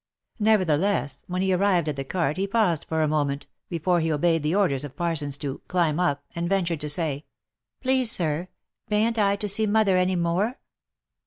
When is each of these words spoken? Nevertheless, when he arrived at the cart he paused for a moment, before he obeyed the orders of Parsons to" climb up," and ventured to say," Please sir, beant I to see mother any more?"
Nevertheless, 0.39 1.23
when 1.27 1.43
he 1.43 1.53
arrived 1.53 1.87
at 1.87 1.95
the 1.95 2.03
cart 2.03 2.37
he 2.37 2.47
paused 2.47 2.85
for 2.89 3.03
a 3.03 3.07
moment, 3.07 3.45
before 3.69 3.99
he 3.99 4.11
obeyed 4.11 4.41
the 4.41 4.55
orders 4.55 4.83
of 4.83 4.95
Parsons 4.95 5.37
to" 5.37 5.61
climb 5.67 5.99
up," 5.99 6.23
and 6.35 6.49
ventured 6.49 6.81
to 6.81 6.89
say," 6.89 7.25
Please 7.83 8.09
sir, 8.11 8.47
beant 8.89 9.19
I 9.19 9.35
to 9.35 9.47
see 9.47 9.67
mother 9.67 9.97
any 9.97 10.15
more?" 10.15 10.57